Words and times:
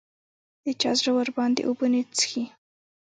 د 0.63 0.65
چا 0.81 0.91
زړه 0.99 1.11
ورباندې 1.17 1.61
اوبه 1.67 1.85
نه 1.93 2.01
څښي 2.15 2.43